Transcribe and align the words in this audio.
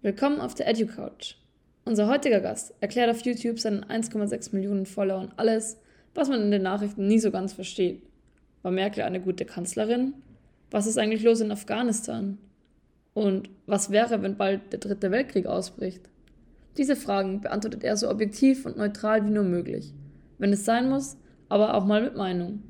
Willkommen 0.00 0.40
auf 0.40 0.54
der 0.54 0.68
EduCouch. 0.68 1.34
Unser 1.84 2.06
heutiger 2.06 2.38
Gast 2.38 2.72
erklärt 2.78 3.10
auf 3.10 3.22
YouTube 3.22 3.58
seinen 3.58 3.84
1,6 3.84 4.54
Millionen 4.54 4.86
Followern 4.86 5.32
alles, 5.36 5.76
was 6.14 6.28
man 6.28 6.40
in 6.40 6.52
den 6.52 6.62
Nachrichten 6.62 7.08
nie 7.08 7.18
so 7.18 7.32
ganz 7.32 7.52
versteht. 7.52 8.00
War 8.62 8.70
Merkel 8.70 9.02
eine 9.02 9.20
gute 9.20 9.44
Kanzlerin? 9.44 10.14
Was 10.70 10.86
ist 10.86 10.98
eigentlich 10.98 11.24
los 11.24 11.40
in 11.40 11.50
Afghanistan? 11.50 12.38
Und 13.12 13.50
was 13.66 13.90
wäre, 13.90 14.22
wenn 14.22 14.36
bald 14.36 14.72
der 14.72 14.78
dritte 14.78 15.10
Weltkrieg 15.10 15.46
ausbricht? 15.46 16.08
Diese 16.76 16.94
Fragen 16.94 17.40
beantwortet 17.40 17.82
er 17.82 17.96
so 17.96 18.08
objektiv 18.08 18.66
und 18.66 18.76
neutral 18.76 19.26
wie 19.26 19.30
nur 19.30 19.42
möglich. 19.42 19.92
Wenn 20.38 20.52
es 20.52 20.64
sein 20.64 20.88
muss, 20.88 21.16
aber 21.48 21.74
auch 21.74 21.84
mal 21.84 22.04
mit 22.04 22.14
Meinung. 22.14 22.62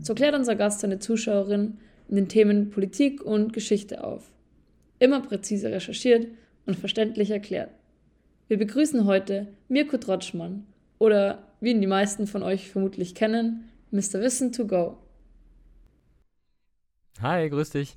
So 0.00 0.14
klärt 0.14 0.34
unser 0.34 0.56
Gast 0.56 0.80
seine 0.80 0.98
Zuschauerin 0.98 1.76
in 2.08 2.16
den 2.16 2.28
Themen 2.28 2.70
Politik 2.70 3.22
und 3.22 3.52
Geschichte 3.52 4.02
auf. 4.02 4.32
Immer 4.98 5.20
präzise 5.20 5.70
recherchiert 5.70 6.28
und 6.66 6.78
verständlich 6.78 7.30
erklärt. 7.30 7.70
Wir 8.48 8.58
begrüßen 8.58 9.06
heute 9.06 9.48
Mirko 9.68 9.96
Trotschmann 9.96 10.66
oder, 10.98 11.46
wie 11.60 11.70
ihn 11.70 11.80
die 11.80 11.86
meisten 11.86 12.26
von 12.26 12.42
euch 12.42 12.70
vermutlich 12.70 13.14
kennen, 13.14 13.70
Mr. 13.90 14.20
Wissen 14.20 14.52
to 14.52 14.66
Go. 14.66 14.98
Hi, 17.20 17.48
grüß 17.48 17.70
dich. 17.70 17.96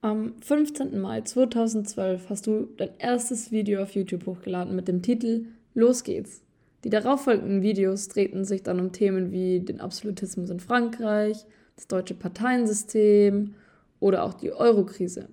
Am 0.00 0.34
15. 0.42 1.00
Mai 1.00 1.22
2012 1.22 2.30
hast 2.30 2.46
du 2.46 2.68
dein 2.76 2.90
erstes 2.98 3.50
Video 3.50 3.82
auf 3.82 3.96
YouTube 3.96 4.26
hochgeladen 4.26 4.76
mit 4.76 4.86
dem 4.86 5.02
Titel 5.02 5.46
Los 5.74 6.04
geht's. 6.04 6.42
Die 6.84 6.90
darauffolgenden 6.90 7.62
Videos 7.62 8.06
drehten 8.06 8.44
sich 8.44 8.62
dann 8.62 8.78
um 8.78 8.92
Themen 8.92 9.32
wie 9.32 9.58
den 9.58 9.80
Absolutismus 9.80 10.50
in 10.50 10.60
Frankreich, 10.60 11.44
das 11.74 11.88
deutsche 11.88 12.14
Parteiensystem 12.14 13.54
oder 13.98 14.22
auch 14.22 14.34
die 14.34 14.52
Eurokrise. 14.52 15.28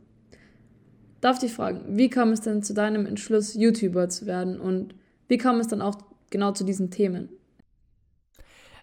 Darf 1.25 1.39
dich 1.39 1.53
fragen, 1.53 1.97
wie 1.97 2.07
kam 2.07 2.33
es 2.33 2.41
denn 2.41 2.61
zu 2.61 2.75
deinem 2.75 3.07
Entschluss, 3.07 3.55
YouTuber 3.55 4.09
zu 4.09 4.27
werden 4.27 4.61
und 4.61 4.93
wie 5.27 5.39
kam 5.39 5.59
es 5.59 5.67
dann 5.67 5.81
auch 5.81 5.95
genau 6.29 6.51
zu 6.51 6.63
diesen 6.63 6.91
Themen? 6.91 7.29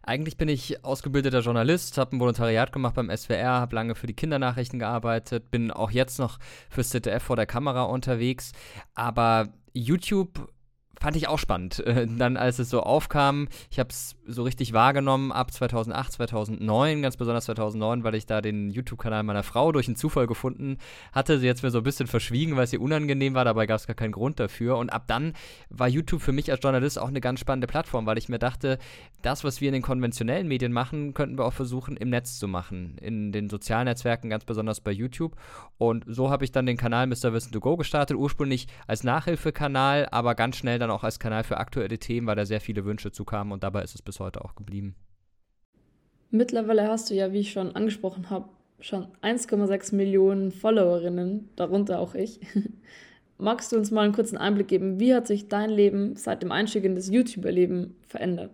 Eigentlich 0.03 0.39
bin 0.39 0.49
ich 0.49 0.85
ausgebildeter 0.85 1.39
Journalist, 1.39 1.99
habe 1.99 2.17
ein 2.17 2.19
Volontariat 2.19 2.73
gemacht 2.73 2.97
beim 2.97 3.17
SWR, 3.17 3.61
habe 3.61 3.77
lange 3.77 3.95
für 3.95 4.09
die 4.09 4.17
Kindernachrichten 4.17 4.81
gearbeitet, 4.81 5.53
bin 5.53 5.71
auch 5.71 5.93
jetzt 5.93 6.19
noch 6.19 6.41
fürs 6.69 6.89
ZDF 6.89 7.23
vor 7.23 7.37
der 7.37 7.47
Kamera 7.47 7.85
unterwegs. 7.85 8.51
Aber 8.97 9.51
YouTube 9.73 10.53
fand 11.03 11.17
ich 11.17 11.27
auch 11.27 11.39
spannend. 11.39 11.81
Äh, 11.81 12.07
dann, 12.07 12.37
als 12.37 12.61
es 12.61 12.71
so 12.71 12.81
aufkam, 12.81 13.49
ich 13.71 13.81
habe 13.81 13.91
es 13.91 14.15
so 14.25 14.45
richtig 14.45 14.73
wahrgenommen 14.73 15.33
ab 15.33 15.53
2008, 15.53 16.13
2009, 16.13 17.03
ganz 17.03 17.17
besonders 17.17 17.47
2009, 17.47 18.05
weil 18.05 18.15
ich 18.15 18.25
da 18.27 18.41
den 18.41 18.71
YouTube-Kanal 18.71 19.25
meiner 19.25 19.43
Frau 19.43 19.73
durch 19.73 19.89
einen 19.89 19.97
Zufall 19.97 20.29
gefunden 20.29 20.79
hatte. 21.11 21.41
Sie 21.41 21.51
hat 21.51 21.61
mir 21.61 21.71
so 21.71 21.79
ein 21.79 21.85
bisschen 21.85 22.07
verschwiegen, 22.07 22.57
weil 22.57 22.65
es 22.65 22.73
ihr 22.73 22.81
unangenehm 22.81 23.35
war, 23.35 23.45
dabei 23.45 23.67
gab 23.67 23.81
es 23.81 23.89
gar 23.89 23.97
keinen 23.97 24.13
Grund 24.13 24.39
dafür. 24.39 24.77
Und 24.77 24.91
ab 24.91 25.05
dann 25.09 25.33
war 25.71 25.89
YouTube 25.89 26.23
für 26.23 26.31
mich 26.31 26.53
als 26.53 26.63
Journalist 26.63 27.01
auch 27.01 27.09
eine 27.09 27.21
ganz 27.21 27.41
spannende 27.41 27.67
Plattform, 27.67 28.07
weil 28.07 28.17
ich 28.17 28.29
mir 28.29 28.39
dachte, 28.39 28.79
das, 29.23 29.43
was 29.43 29.61
wir 29.61 29.69
in 29.69 29.75
den 29.75 29.83
konventionellen 29.83 30.47
Medien 30.47 30.73
machen, 30.73 31.15
könnten 31.15 31.37
wir 31.37 31.47
auch 31.47 31.53
versuchen, 31.53 31.97
im 31.97 32.11
Netz 32.11 32.39
zu 32.39 32.47
machen. 32.47 32.97
In 33.01 33.33
den 33.33 33.51
sozialen 33.51 33.87
Netzwerken, 33.87 34.31
ganz 34.31 34.45
besonders 34.45 34.81
bei 34.81 34.93
YouTube. 34.93 35.35
Und 35.79 36.05
so 36.07 36.31
habe 36.31 36.45
ich 36.45 36.53
dann 36.53 36.67
den 36.67 36.77
Kanal 36.77 37.09
Mr. 37.09 37.33
Wissen 37.33 37.51
to 37.51 37.59
Go 37.59 37.77
gestartet, 37.77 38.17
ursprünglich 38.17 38.69
als 38.87 39.03
Nachhilfekanal, 39.03 40.07
aber 40.13 40.37
ganz 40.37 40.57
schnell 40.57 40.79
dann 40.79 40.92
auch 40.93 41.05
als 41.05 41.19
Kanal 41.19 41.45
für 41.45 41.59
aktuelle 41.59 41.99
Themen, 41.99 42.27
weil 42.27 42.37
da 42.37 42.47
sehr 42.47 42.61
viele 42.61 42.85
Wünsche 42.85 43.13
zukamen 43.13 43.53
und 43.53 43.63
dabei 43.63 43.83
ist 43.83 43.95
es 43.95 44.03
bis 44.03 44.21
heute 44.21 44.45
auch 44.45 44.55
geblieben. 44.55 44.95
Mittlerweile 46.31 46.89
hast 46.89 47.11
du 47.11 47.15
ja, 47.15 47.33
wie 47.33 47.41
ich 47.41 47.53
schon 47.53 47.77
angesprochen 47.77 48.31
habe, 48.31 48.49
schon 48.81 49.07
1,6 49.23 49.95
Millionen 49.95 50.51
Followerinnen, 50.51 51.51
darunter 51.57 51.99
auch 51.99 52.15
ich. 52.15 52.41
Magst 53.39 53.73
du 53.73 53.77
uns 53.77 53.91
mal 53.91 54.03
einen 54.03 54.15
kurzen 54.15 54.39
Einblick 54.39 54.69
geben, 54.69 55.01
wie 55.01 55.15
hat 55.15 55.27
sich 55.27 55.49
dein 55.49 55.71
Leben 55.71 56.17
seit 56.17 56.43
dem 56.43 56.53
Einstieg 56.53 56.85
in 56.85 56.95
das 56.95 57.11
YouTuber-Leben 57.11 57.97
verändert? 58.07 58.51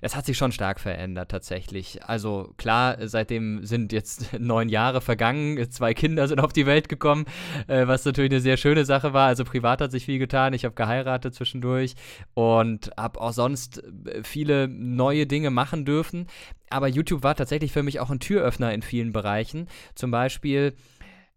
Es 0.00 0.16
hat 0.16 0.26
sich 0.26 0.36
schon 0.36 0.52
stark 0.52 0.80
verändert 0.80 1.30
tatsächlich. 1.30 2.04
Also 2.04 2.52
klar, 2.56 2.96
seitdem 3.06 3.64
sind 3.64 3.92
jetzt 3.92 4.32
neun 4.38 4.68
Jahre 4.68 5.00
vergangen, 5.00 5.70
zwei 5.70 5.94
Kinder 5.94 6.28
sind 6.28 6.40
auf 6.40 6.52
die 6.52 6.66
Welt 6.66 6.88
gekommen, 6.88 7.24
äh, 7.66 7.86
was 7.86 8.04
natürlich 8.04 8.30
eine 8.30 8.40
sehr 8.40 8.56
schöne 8.56 8.84
Sache 8.84 9.12
war. 9.12 9.26
Also 9.26 9.44
privat 9.44 9.80
hat 9.80 9.92
sich 9.92 10.04
viel 10.04 10.18
getan. 10.18 10.54
Ich 10.54 10.64
habe 10.64 10.74
geheiratet 10.74 11.34
zwischendurch 11.34 11.94
und 12.34 12.90
habe 12.96 13.20
auch 13.20 13.32
sonst 13.32 13.82
äh, 13.84 14.22
viele 14.22 14.68
neue 14.68 15.26
Dinge 15.26 15.50
machen 15.50 15.84
dürfen. 15.84 16.26
Aber 16.70 16.88
YouTube 16.88 17.22
war 17.22 17.36
tatsächlich 17.36 17.72
für 17.72 17.82
mich 17.82 18.00
auch 18.00 18.10
ein 18.10 18.20
Türöffner 18.20 18.72
in 18.72 18.82
vielen 18.82 19.12
Bereichen. 19.12 19.68
Zum 19.94 20.10
Beispiel 20.10 20.74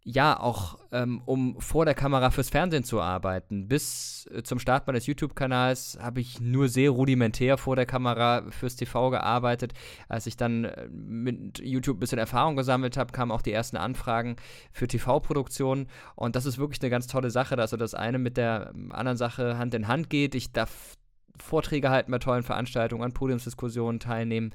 ja, 0.09 0.40
auch 0.40 0.79
ähm, 0.94 1.22
um 1.25 1.59
vor 1.59 1.84
der 1.84 1.94
Kamera 1.94 2.31
fürs 2.31 2.50
Fernsehen 2.50 2.85
zu 2.85 3.01
arbeiten. 3.01 3.68
Bis 3.68 4.25
äh, 4.34 4.41
zum 4.41 4.57
Start 4.57 4.88
meines 4.88 5.06
YouTube-Kanals 5.06 6.00
habe 6.01 6.22
ich 6.22 6.40
nur 6.40 6.69
sehr 6.69 6.91
rudimentär 6.91 7.57
vor 7.57 7.75
der 7.75 7.85
Kamera 7.85 8.44
fürs 8.50 8.78
TV 8.78 9.09
gearbeitet. 9.09 9.73
Als 10.07 10.25
ich 10.25 10.38
dann 10.38 10.63
äh, 10.63 10.88
mit 10.88 11.59
YouTube 11.59 11.97
ein 11.97 12.00
bisschen 12.00 12.19
Erfahrung 12.19 12.56
gesammelt 12.56 12.95
habe, 12.95 13.12
kamen 13.12 13.34
auch 13.34 13.41
die 13.41 13.51
ersten 13.51 13.75
Anfragen 13.75 14.38
für 14.72 14.88
TV-Produktionen. 14.88 15.88
Und 16.16 16.38
das 16.38 16.45
ist 16.45 16.57
wirklich 16.57 16.81
eine 16.81 16.89
ganz 16.89 17.07
tolle 17.07 17.29
Sache, 17.29 17.57
dass 17.57 17.74
also 17.74 17.75
das 17.75 17.94
eine 17.94 18.18
mit 18.18 18.38
der 18.38 18.72
ähm, 18.74 18.94
anderen 18.94 19.18
Sache 19.18 19.57
Hand 19.57 19.74
in 19.74 19.89
Hand 19.89 20.09
geht. 20.09 20.35
Ich 20.35 20.53
darf 20.53 20.95
Vorträge 21.39 21.89
halten 21.89 22.11
bei 22.11 22.19
tollen 22.19 22.43
Veranstaltungen, 22.43 23.03
an 23.03 23.13
Podiumsdiskussionen 23.13 23.99
teilnehmen 23.99 24.53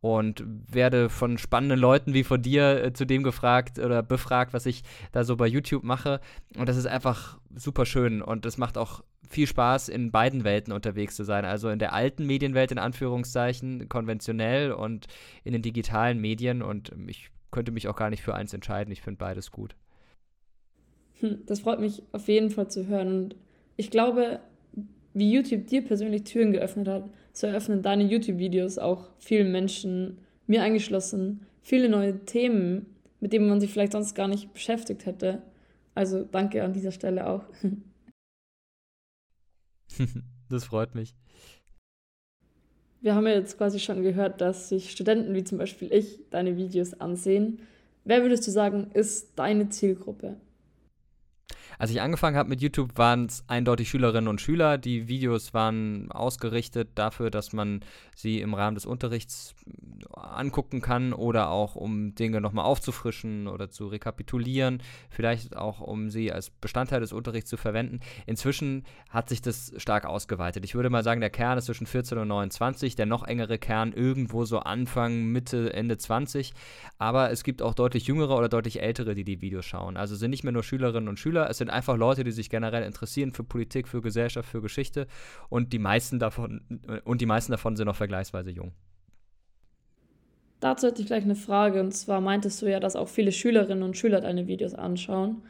und 0.00 0.44
werde 0.46 1.08
von 1.08 1.38
spannenden 1.38 1.78
Leuten 1.78 2.12
wie 2.12 2.24
von 2.24 2.42
dir 2.42 2.84
äh, 2.84 2.92
zu 2.92 3.06
dem 3.06 3.22
gefragt 3.22 3.78
oder 3.78 4.02
befragt, 4.02 4.52
was 4.52 4.66
ich 4.66 4.82
da 5.12 5.24
so 5.24 5.36
bei 5.36 5.46
YouTube 5.46 5.82
mache. 5.82 6.20
Und 6.58 6.68
das 6.68 6.76
ist 6.76 6.86
einfach 6.86 7.38
super 7.54 7.86
schön 7.86 8.20
und 8.20 8.44
es 8.44 8.58
macht 8.58 8.76
auch 8.76 9.02
viel 9.28 9.46
Spaß, 9.46 9.88
in 9.88 10.10
beiden 10.10 10.44
Welten 10.44 10.72
unterwegs 10.72 11.16
zu 11.16 11.24
sein. 11.24 11.44
Also 11.44 11.70
in 11.70 11.78
der 11.78 11.92
alten 11.92 12.26
Medienwelt 12.26 12.70
in 12.70 12.78
Anführungszeichen, 12.78 13.88
konventionell 13.88 14.72
und 14.72 15.06
in 15.42 15.52
den 15.52 15.62
digitalen 15.62 16.20
Medien. 16.20 16.62
Und 16.62 16.92
ich 17.06 17.30
könnte 17.50 17.72
mich 17.72 17.88
auch 17.88 17.96
gar 17.96 18.10
nicht 18.10 18.22
für 18.22 18.34
eins 18.34 18.52
entscheiden. 18.52 18.92
Ich 18.92 19.02
finde 19.02 19.18
beides 19.18 19.50
gut. 19.50 19.74
Hm, 21.20 21.46
das 21.46 21.60
freut 21.60 21.80
mich 21.80 22.02
auf 22.12 22.28
jeden 22.28 22.50
Fall 22.50 22.68
zu 22.68 22.86
hören. 22.86 23.08
Und 23.08 23.36
ich 23.76 23.90
glaube, 23.90 24.40
wie 25.14 25.32
YouTube 25.32 25.66
dir 25.66 25.82
persönlich 25.82 26.24
Türen 26.24 26.52
geöffnet 26.52 26.88
hat, 26.88 27.08
so 27.32 27.46
eröffnen 27.46 27.82
deine 27.82 28.04
YouTube-Videos 28.04 28.78
auch 28.78 29.08
vielen 29.18 29.50
Menschen, 29.52 30.18
mir 30.46 30.62
eingeschlossen, 30.62 31.46
viele 31.62 31.88
neue 31.88 32.24
Themen, 32.24 32.86
mit 33.20 33.32
denen 33.32 33.48
man 33.48 33.60
sich 33.60 33.72
vielleicht 33.72 33.92
sonst 33.92 34.14
gar 34.14 34.28
nicht 34.28 34.52
beschäftigt 34.52 35.06
hätte. 35.06 35.42
Also 35.94 36.24
danke 36.24 36.62
an 36.62 36.72
dieser 36.72 36.90
Stelle 36.90 37.28
auch. 37.28 37.44
das 40.50 40.64
freut 40.64 40.94
mich. 40.94 41.14
Wir 43.00 43.14
haben 43.14 43.26
ja 43.26 43.34
jetzt 43.34 43.58
quasi 43.58 43.78
schon 43.78 44.02
gehört, 44.02 44.40
dass 44.40 44.68
sich 44.68 44.90
Studenten 44.90 45.34
wie 45.34 45.44
zum 45.44 45.58
Beispiel 45.58 45.92
ich 45.92 46.20
deine 46.30 46.56
Videos 46.56 46.94
ansehen. 46.94 47.60
Wer 48.04 48.22
würdest 48.22 48.46
du 48.46 48.50
sagen, 48.50 48.90
ist 48.94 49.38
deine 49.38 49.68
Zielgruppe? 49.68 50.36
Als 51.78 51.90
ich 51.90 52.00
angefangen 52.00 52.36
habe 52.36 52.48
mit 52.48 52.60
YouTube, 52.60 52.96
waren 52.96 53.26
es 53.26 53.44
eindeutig 53.48 53.88
Schülerinnen 53.88 54.28
und 54.28 54.40
Schüler. 54.40 54.78
Die 54.78 55.08
Videos 55.08 55.54
waren 55.54 56.10
ausgerichtet 56.10 56.90
dafür, 56.94 57.30
dass 57.30 57.52
man 57.52 57.80
sie 58.14 58.40
im 58.40 58.54
Rahmen 58.54 58.74
des 58.74 58.86
Unterrichts 58.86 59.54
angucken 60.12 60.80
kann 60.80 61.12
oder 61.12 61.50
auch 61.50 61.76
um 61.76 62.14
Dinge 62.14 62.40
nochmal 62.40 62.64
aufzufrischen 62.64 63.48
oder 63.48 63.70
zu 63.70 63.88
rekapitulieren, 63.88 64.82
vielleicht 65.10 65.56
auch 65.56 65.80
um 65.80 66.10
sie 66.10 66.32
als 66.32 66.50
Bestandteil 66.50 67.00
des 67.00 67.12
Unterrichts 67.12 67.50
zu 67.50 67.56
verwenden. 67.56 68.00
Inzwischen 68.26 68.84
hat 69.10 69.28
sich 69.28 69.42
das 69.42 69.72
stark 69.76 70.06
ausgeweitet. 70.06 70.64
Ich 70.64 70.74
würde 70.74 70.90
mal 70.90 71.02
sagen, 71.02 71.20
der 71.20 71.30
Kern 71.30 71.58
ist 71.58 71.66
zwischen 71.66 71.86
14 71.86 72.18
und 72.18 72.28
29, 72.28 72.96
der 72.96 73.06
noch 73.06 73.24
engere 73.26 73.58
Kern 73.58 73.92
irgendwo 73.92 74.44
so 74.44 74.60
Anfang, 74.60 75.24
Mitte, 75.24 75.72
Ende 75.72 75.98
20. 75.98 76.52
Aber 76.98 77.30
es 77.30 77.42
gibt 77.44 77.62
auch 77.62 77.74
deutlich 77.74 78.06
jüngere 78.06 78.36
oder 78.36 78.48
deutlich 78.48 78.80
ältere, 78.80 79.14
die 79.14 79.24
die 79.24 79.40
Videos 79.40 79.64
schauen. 79.64 79.96
Also 79.96 80.16
sind 80.16 80.30
nicht 80.30 80.44
mehr 80.44 80.52
nur 80.52 80.62
Schülerinnen 80.62 81.08
und 81.08 81.18
Schüler, 81.18 81.48
es 81.50 81.58
sind 81.58 81.63
einfach 81.70 81.96
Leute, 81.96 82.24
die 82.24 82.32
sich 82.32 82.50
generell 82.50 82.84
interessieren 82.84 83.32
für 83.32 83.44
Politik, 83.44 83.88
für 83.88 84.02
Gesellschaft, 84.02 84.48
für 84.48 84.62
Geschichte 84.62 85.06
und 85.48 85.72
die 85.72 85.78
meisten 85.78 86.18
davon 86.18 86.62
und 87.04 87.20
die 87.20 87.26
meisten 87.26 87.52
davon 87.52 87.76
sind 87.76 87.86
noch 87.86 87.96
vergleichsweise 87.96 88.50
jung. 88.50 88.72
Dazu 90.60 90.86
hätte 90.86 91.02
ich 91.02 91.06
gleich 91.06 91.24
eine 91.24 91.36
Frage 91.36 91.80
und 91.80 91.92
zwar 91.92 92.20
meintest 92.20 92.62
du 92.62 92.70
ja, 92.70 92.80
dass 92.80 92.96
auch 92.96 93.08
viele 93.08 93.32
Schülerinnen 93.32 93.82
und 93.82 93.96
Schüler 93.96 94.20
deine 94.20 94.46
Videos 94.46 94.74
anschauen. 94.74 95.42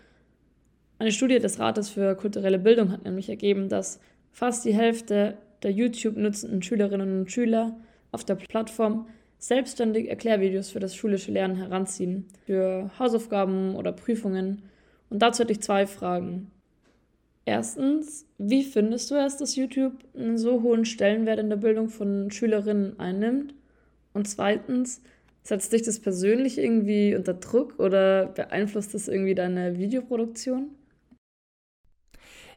Eine 0.98 1.12
Studie 1.12 1.38
des 1.38 1.58
Rates 1.58 1.90
für 1.90 2.14
kulturelle 2.16 2.58
Bildung 2.58 2.90
hat 2.90 3.04
nämlich 3.04 3.28
ergeben, 3.28 3.68
dass 3.68 4.00
fast 4.32 4.64
die 4.64 4.74
Hälfte 4.74 5.36
der 5.62 5.72
YouTube 5.72 6.16
nutzenden 6.16 6.62
Schülerinnen 6.62 7.20
und 7.20 7.30
Schüler 7.30 7.76
auf 8.12 8.24
der 8.24 8.36
Plattform 8.36 9.06
selbstständig 9.38 10.08
Erklärvideos 10.08 10.70
für 10.70 10.80
das 10.80 10.94
schulische 10.94 11.30
Lernen 11.30 11.56
heranziehen, 11.56 12.26
für 12.46 12.90
Hausaufgaben 12.98 13.76
oder 13.76 13.92
Prüfungen. 13.92 14.62
Und 15.14 15.20
dazu 15.20 15.44
hätte 15.44 15.52
ich 15.52 15.62
zwei 15.62 15.86
Fragen. 15.86 16.50
Erstens, 17.44 18.26
wie 18.36 18.64
findest 18.64 19.12
du 19.12 19.14
es, 19.14 19.36
dass 19.36 19.54
YouTube 19.54 19.92
einen 20.12 20.38
so 20.38 20.60
hohen 20.62 20.84
Stellenwert 20.84 21.38
in 21.38 21.50
der 21.50 21.56
Bildung 21.56 21.88
von 21.88 22.32
Schülerinnen 22.32 22.98
einnimmt? 22.98 23.54
Und 24.12 24.26
zweitens, 24.26 25.02
setzt 25.44 25.72
dich 25.72 25.82
das 25.82 26.00
persönlich 26.00 26.58
irgendwie 26.58 27.14
unter 27.14 27.34
Druck 27.34 27.78
oder 27.78 28.26
beeinflusst 28.26 28.92
das 28.92 29.06
irgendwie 29.06 29.36
deine 29.36 29.78
Videoproduktion? 29.78 30.70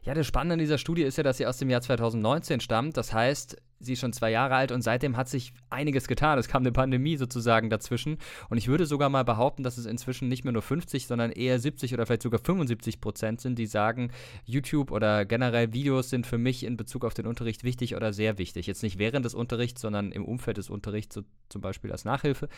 Ja, 0.02 0.14
das 0.14 0.26
Spannende 0.26 0.54
an 0.54 0.58
dieser 0.58 0.78
Studie 0.78 1.04
ist 1.04 1.16
ja, 1.16 1.22
dass 1.22 1.36
sie 1.36 1.46
aus 1.46 1.58
dem 1.58 1.70
Jahr 1.70 1.80
2019 1.80 2.58
stammt. 2.58 2.96
Das 2.96 3.12
heißt, 3.12 3.56
sie 3.80 3.92
ist 3.92 4.00
schon 4.00 4.12
zwei 4.12 4.30
Jahre 4.30 4.54
alt 4.54 4.72
und 4.72 4.82
seitdem 4.82 5.16
hat 5.16 5.28
sich 5.28 5.52
einiges 5.70 6.08
getan. 6.08 6.38
Es 6.38 6.48
kam 6.48 6.62
eine 6.62 6.72
Pandemie 6.72 7.16
sozusagen 7.16 7.70
dazwischen. 7.70 8.18
Und 8.50 8.58
ich 8.58 8.68
würde 8.68 8.86
sogar 8.86 9.08
mal 9.08 9.24
behaupten, 9.24 9.62
dass 9.62 9.78
es 9.78 9.86
inzwischen 9.86 10.28
nicht 10.28 10.44
mehr 10.44 10.52
nur 10.52 10.62
50, 10.62 11.06
sondern 11.06 11.30
eher 11.30 11.58
70 11.58 11.94
oder 11.94 12.06
vielleicht 12.06 12.22
sogar 12.22 12.40
75 12.40 13.00
Prozent 13.00 13.40
sind, 13.40 13.58
die 13.58 13.66
sagen, 13.66 14.10
YouTube 14.44 14.90
oder 14.90 15.24
generell 15.24 15.72
Videos 15.72 16.10
sind 16.10 16.26
für 16.26 16.38
mich 16.38 16.64
in 16.64 16.76
Bezug 16.76 17.04
auf 17.04 17.14
den 17.14 17.26
Unterricht 17.26 17.64
wichtig 17.64 17.94
oder 17.94 18.12
sehr 18.12 18.38
wichtig. 18.38 18.66
Jetzt 18.66 18.82
nicht 18.82 18.98
während 18.98 19.24
des 19.24 19.34
Unterrichts, 19.34 19.80
sondern 19.80 20.12
im 20.12 20.24
Umfeld 20.24 20.56
des 20.56 20.70
Unterrichts, 20.70 21.14
so 21.14 21.22
zum 21.48 21.60
Beispiel 21.60 21.92
als 21.92 22.04
Nachhilfe. 22.04 22.48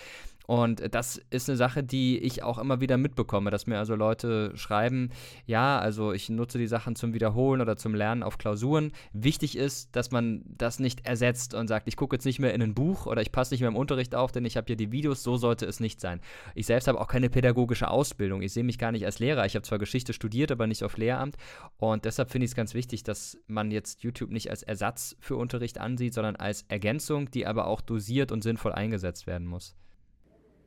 Und 0.46 0.82
das 0.94 1.20
ist 1.30 1.48
eine 1.48 1.56
Sache, 1.56 1.84
die 1.84 2.18
ich 2.18 2.42
auch 2.42 2.58
immer 2.58 2.80
wieder 2.80 2.96
mitbekomme, 2.96 3.50
dass 3.50 3.66
mir 3.66 3.78
also 3.78 3.94
Leute 3.94 4.52
schreiben, 4.56 5.10
ja, 5.46 5.78
also 5.78 6.12
ich 6.12 6.28
nutze 6.28 6.58
die 6.58 6.66
Sachen 6.66 6.96
zum 6.96 7.14
Wiederholen 7.14 7.60
oder 7.60 7.76
zum 7.76 7.94
Lernen 7.94 8.22
auf 8.22 8.38
Klausuren. 8.38 8.92
Wichtig 9.12 9.56
ist, 9.56 9.94
dass 9.94 10.10
man 10.10 10.42
das 10.46 10.80
nicht 10.80 11.06
ersetzt 11.10 11.54
und 11.54 11.66
sagt, 11.66 11.88
ich 11.88 11.96
gucke 11.96 12.14
jetzt 12.16 12.24
nicht 12.24 12.38
mehr 12.38 12.54
in 12.54 12.62
ein 12.62 12.72
Buch 12.72 13.06
oder 13.06 13.20
ich 13.20 13.32
passe 13.32 13.52
nicht 13.52 13.60
mehr 13.60 13.68
im 13.68 13.76
Unterricht 13.76 14.14
auf, 14.14 14.32
denn 14.32 14.44
ich 14.44 14.56
habe 14.56 14.66
hier 14.68 14.76
die 14.76 14.92
Videos, 14.92 15.22
so 15.22 15.36
sollte 15.36 15.66
es 15.66 15.80
nicht 15.80 16.00
sein. 16.00 16.20
Ich 16.54 16.66
selbst 16.66 16.88
habe 16.88 17.00
auch 17.00 17.08
keine 17.08 17.28
pädagogische 17.28 17.90
Ausbildung. 17.90 18.40
Ich 18.42 18.52
sehe 18.52 18.64
mich 18.64 18.78
gar 18.78 18.92
nicht 18.92 19.04
als 19.04 19.18
Lehrer. 19.18 19.44
Ich 19.44 19.56
habe 19.56 19.64
zwar 19.64 19.78
Geschichte 19.78 20.12
studiert, 20.12 20.52
aber 20.52 20.66
nicht 20.66 20.84
auf 20.84 20.96
Lehramt. 20.96 21.36
Und 21.78 22.04
deshalb 22.04 22.30
finde 22.30 22.44
ich 22.44 22.52
es 22.52 22.54
ganz 22.54 22.74
wichtig, 22.74 23.02
dass 23.02 23.38
man 23.48 23.70
jetzt 23.70 24.02
YouTube 24.02 24.30
nicht 24.30 24.50
als 24.50 24.62
Ersatz 24.62 25.16
für 25.20 25.36
Unterricht 25.36 25.78
ansieht, 25.78 26.14
sondern 26.14 26.36
als 26.36 26.64
Ergänzung, 26.68 27.30
die 27.30 27.46
aber 27.46 27.66
auch 27.66 27.80
dosiert 27.80 28.30
und 28.30 28.42
sinnvoll 28.42 28.72
eingesetzt 28.72 29.26
werden 29.26 29.48
muss. 29.48 29.74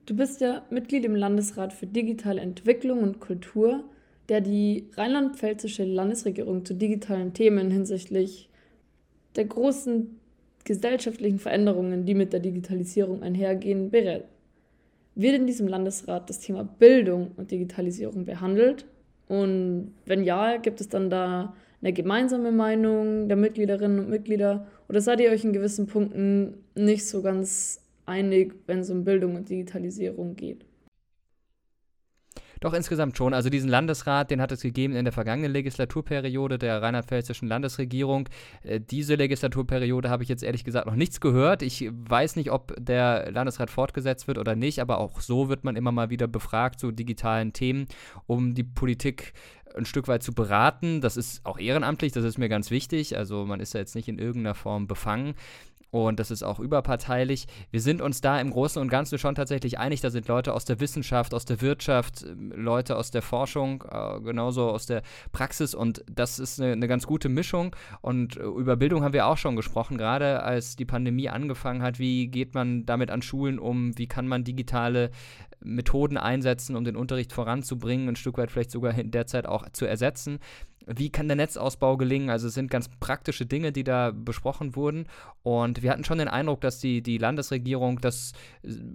Du 0.05 0.15
bist 0.15 0.41
ja 0.41 0.63
Mitglied 0.69 1.05
im 1.05 1.15
Landesrat 1.15 1.71
für 1.71 1.87
digitale 1.87 2.41
Entwicklung 2.41 3.01
und 3.01 3.21
Kultur, 3.21 3.85
der 4.27 4.41
die 4.41 4.89
rheinland-pfälzische 4.97 5.85
Landesregierung 5.85 6.65
zu 6.65 6.73
digitalen 6.73 7.33
Themen 7.33 7.71
hinsichtlich 7.71 8.49
der 9.35 9.45
großen 9.45 10.19
gesellschaftlichen 10.63 11.39
Veränderungen, 11.39 12.05
die 12.05 12.15
mit 12.15 12.33
der 12.33 12.39
Digitalisierung 12.39 13.21
einhergehen, 13.21 13.89
berät. 13.89 14.25
Wird 15.15 15.35
in 15.35 15.47
diesem 15.47 15.67
Landesrat 15.67 16.29
das 16.29 16.39
Thema 16.39 16.63
Bildung 16.63 17.31
und 17.37 17.51
Digitalisierung 17.51 18.25
behandelt? 18.25 18.85
Und 19.27 19.93
wenn 20.05 20.23
ja, 20.23 20.57
gibt 20.57 20.81
es 20.81 20.89
dann 20.89 21.09
da 21.09 21.55
eine 21.81 21.93
gemeinsame 21.93 22.51
Meinung 22.51 23.27
der 23.27 23.37
Mitgliederinnen 23.37 23.99
und 23.99 24.09
Mitglieder? 24.09 24.67
Oder 24.89 25.01
seid 25.01 25.19
ihr 25.19 25.31
euch 25.31 25.43
in 25.43 25.53
gewissen 25.53 25.85
Punkten 25.85 26.55
nicht 26.75 27.05
so 27.05 27.21
ganz 27.21 27.81
einig, 28.05 28.55
wenn 28.65 28.79
es 28.79 28.89
um 28.89 29.03
Bildung 29.03 29.35
und 29.35 29.49
Digitalisierung 29.49 30.35
geht? 30.35 30.65
Doch 32.63 32.71
insgesamt 32.71 33.17
schon. 33.17 33.33
Also 33.33 33.49
diesen 33.49 33.69
Landesrat, 33.69 34.31
den 34.31 34.39
hat 34.39 34.53
es 34.53 34.61
gegeben 34.61 34.95
in 34.95 35.03
der 35.03 35.11
vergangenen 35.11 35.51
Legislaturperiode 35.51 36.57
der 36.57 36.81
rheinland-pfälzischen 36.81 37.49
Landesregierung. 37.49 38.29
Äh, 38.63 38.79
diese 38.79 39.15
Legislaturperiode 39.15 40.09
habe 40.09 40.23
ich 40.23 40.29
jetzt 40.29 40.43
ehrlich 40.43 40.63
gesagt 40.63 40.87
noch 40.87 40.95
nichts 40.95 41.19
gehört. 41.19 41.61
Ich 41.61 41.89
weiß 41.91 42.37
nicht, 42.37 42.51
ob 42.51 42.73
der 42.79 43.29
Landesrat 43.33 43.69
fortgesetzt 43.69 44.29
wird 44.29 44.37
oder 44.37 44.55
nicht, 44.55 44.79
aber 44.79 44.99
auch 44.99 45.19
so 45.19 45.49
wird 45.49 45.65
man 45.65 45.75
immer 45.75 45.91
mal 45.91 46.09
wieder 46.09 46.27
befragt 46.27 46.79
zu 46.79 46.93
digitalen 46.93 47.51
Themen, 47.51 47.85
um 48.27 48.53
die 48.53 48.63
Politik 48.63 49.33
ein 49.75 49.85
Stück 49.85 50.07
weit 50.07 50.23
zu 50.23 50.33
beraten. 50.33 51.01
Das 51.01 51.17
ist 51.17 51.45
auch 51.45 51.59
ehrenamtlich, 51.59 52.11
das 52.11 52.23
ist 52.23 52.37
mir 52.37 52.49
ganz 52.49 52.71
wichtig. 52.71 53.17
Also 53.17 53.45
man 53.45 53.59
ist 53.59 53.73
ja 53.73 53.79
jetzt 53.79 53.95
nicht 53.95 54.07
in 54.07 54.19
irgendeiner 54.19 54.55
Form 54.55 54.87
befangen 54.87 55.35
und 55.93 56.19
das 56.19 56.31
ist 56.31 56.41
auch 56.41 56.59
überparteilich. 56.59 57.45
Wir 57.69 57.79
sind 57.79 58.01
uns 58.01 58.19
da 58.19 58.41
im 58.41 58.49
Großen 58.49 58.81
und 58.81 58.87
Ganzen 58.87 59.19
schon 59.19 59.35
tatsächlich 59.35 59.77
einig. 59.77 60.01
Da 60.01 60.09
sind 60.09 60.27
Leute 60.27 60.55
aus 60.55 60.65
der 60.65 60.79
Wissenschaft, 60.79 61.35
aus 61.35 61.45
der 61.45 61.61
Wirtschaft, 61.61 62.25
ähm, 62.27 62.51
Leute 62.55 62.97
aus 62.97 63.11
der 63.11 63.21
Forschung, 63.21 63.83
äh, 63.91 64.19
genauso 64.21 64.71
aus 64.71 64.87
der 64.87 65.03
Praxis 65.33 65.75
und 65.75 66.03
das 66.11 66.39
ist 66.39 66.59
eine, 66.59 66.71
eine 66.71 66.87
ganz 66.87 67.05
gute 67.05 67.29
Mischung. 67.29 67.75
Und 68.01 68.37
äh, 68.37 68.41
über 68.41 68.75
Bildung 68.75 69.03
haben 69.03 69.13
wir 69.13 69.27
auch 69.27 69.37
schon 69.37 69.55
gesprochen, 69.55 69.99
gerade 69.99 70.41
als 70.41 70.75
die 70.75 70.85
Pandemie 70.85 71.29
angefangen 71.29 71.83
hat. 71.83 71.99
Wie 71.99 72.25
geht 72.25 72.55
man 72.55 72.87
damit 72.87 73.11
an 73.11 73.21
Schulen 73.21 73.59
um? 73.59 73.95
Wie 73.95 74.07
kann 74.07 74.27
man 74.27 74.43
digitale 74.43 75.11
Methoden 75.63 76.17
einsetzen, 76.17 76.75
um 76.75 76.83
den 76.83 76.95
Unterricht 76.95 77.33
voranzubringen, 77.33 78.09
ein 78.09 78.15
Stück 78.15 78.37
weit 78.37 78.51
vielleicht 78.51 78.71
sogar 78.71 78.97
in 78.97 79.11
der 79.11 79.27
Zeit 79.27 79.45
auch 79.45 79.69
zu 79.69 79.85
ersetzen? 79.85 80.39
Wie 80.85 81.09
kann 81.09 81.27
der 81.27 81.37
Netzausbau 81.37 81.97
gelingen? 81.97 82.29
Also 82.29 82.47
es 82.47 82.53
sind 82.53 82.69
ganz 82.69 82.89
praktische 82.99 83.45
Dinge, 83.45 83.71
die 83.71 83.83
da 83.83 84.11
besprochen 84.11 84.75
wurden. 84.75 85.05
Und 85.41 85.81
wir 85.81 85.91
hatten 85.91 86.03
schon 86.03 86.17
den 86.17 86.27
Eindruck, 86.27 86.61
dass 86.61 86.79
die, 86.79 87.01
die 87.01 87.17
Landesregierung 87.17 87.99
das 87.99 88.33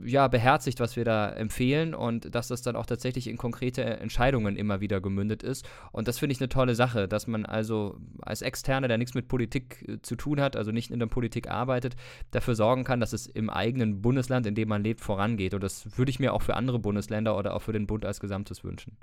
ja 0.04 0.28
beherzigt, 0.28 0.80
was 0.80 0.96
wir 0.96 1.04
da 1.04 1.30
empfehlen 1.30 1.94
und 1.94 2.34
dass 2.34 2.48
das 2.48 2.62
dann 2.62 2.76
auch 2.76 2.86
tatsächlich 2.86 3.28
in 3.28 3.36
konkrete 3.36 3.82
Entscheidungen 3.82 4.56
immer 4.56 4.80
wieder 4.80 5.00
gemündet 5.00 5.42
ist. 5.42 5.68
Und 5.92 6.08
das 6.08 6.18
finde 6.18 6.32
ich 6.34 6.40
eine 6.40 6.48
tolle 6.48 6.74
Sache, 6.74 7.08
dass 7.08 7.26
man 7.26 7.46
also 7.46 7.98
als 8.20 8.42
Externe, 8.42 8.88
der 8.88 8.98
nichts 8.98 9.14
mit 9.14 9.28
Politik 9.28 9.84
äh, 9.88 10.02
zu 10.02 10.16
tun 10.16 10.40
hat, 10.40 10.56
also 10.56 10.72
nicht 10.72 10.90
in 10.90 10.98
der 10.98 11.06
Politik 11.06 11.48
arbeitet, 11.48 11.96
dafür 12.30 12.54
sorgen 12.54 12.84
kann, 12.84 13.00
dass 13.00 13.12
es 13.12 13.26
im 13.26 13.50
eigenen 13.50 14.02
Bundesland, 14.02 14.46
in 14.46 14.54
dem 14.54 14.68
man 14.68 14.82
lebt, 14.82 15.00
vorangeht. 15.00 15.54
Und 15.54 15.62
das 15.62 15.96
würde 15.96 16.10
ich 16.10 16.20
mir 16.20 16.34
auch 16.34 16.42
für 16.42 16.54
andere 16.54 16.78
Bundesländer 16.78 17.36
oder 17.36 17.54
auch 17.54 17.62
für 17.62 17.72
den 17.72 17.86
Bund 17.86 18.04
als 18.04 18.20
Gesamtes 18.20 18.64
wünschen. 18.64 18.96